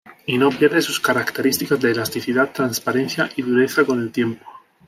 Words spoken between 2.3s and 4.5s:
transparencia y dureza con el tiempo.